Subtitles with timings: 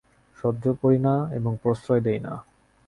[0.37, 2.33] সহ্য করি না এবং প্রশ্রয় দিই না।